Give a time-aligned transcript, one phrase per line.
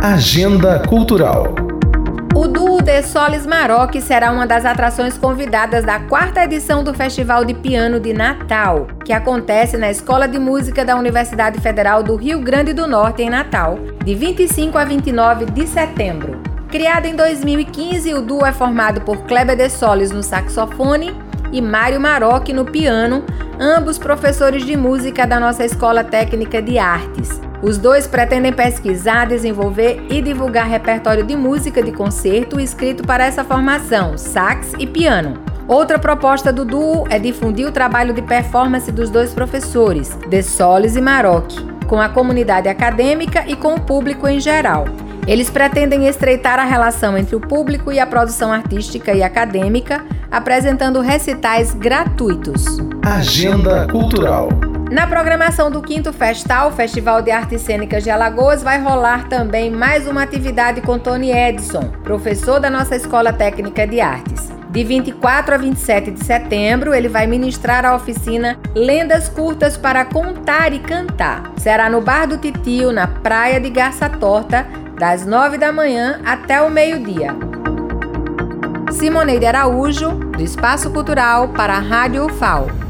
[0.00, 1.56] Agenda Cultural.
[2.32, 7.44] O duo De Solis Maroc será uma das atrações convidadas da quarta edição do Festival
[7.44, 12.40] de Piano de Natal, que acontece na Escola de Música da Universidade Federal do Rio
[12.40, 16.40] Grande do Norte, em Natal, de 25 a 29 de setembro.
[16.68, 21.12] Criado em 2015, o duo é formado por Kleber De Solis no saxofone
[21.50, 23.24] e Mário Maroc no piano,
[23.58, 27.47] ambos professores de música da nossa Escola Técnica de Artes.
[27.60, 33.42] Os dois pretendem pesquisar, desenvolver e divulgar repertório de música de concerto escrito para essa
[33.42, 35.42] formação, sax e piano.
[35.66, 40.94] Outra proposta do duo é difundir o trabalho de performance dos dois professores, De Solis
[40.94, 41.50] e Maroc,
[41.86, 44.84] com a comunidade acadêmica e com o público em geral.
[45.28, 51.02] Eles pretendem estreitar a relação entre o público e a produção artística e acadêmica, apresentando
[51.02, 52.64] recitais gratuitos.
[53.04, 54.48] Agenda Cultural.
[54.90, 60.08] Na programação do quinto Festal, Festival de Artes Cênicas de Alagoas, vai rolar também mais
[60.08, 64.50] uma atividade com Tony Edson, professor da nossa Escola Técnica de Artes.
[64.70, 70.72] De 24 a 27 de setembro, ele vai ministrar a oficina Lendas Curtas para Contar
[70.72, 71.52] e Cantar.
[71.58, 74.66] Será no Bar do Titio, na Praia de Garça Torta,
[74.98, 77.34] das 9 da manhã até o meio-dia.
[78.90, 82.87] Simoneide Araújo, do Espaço Cultural para a Rádio UFAO.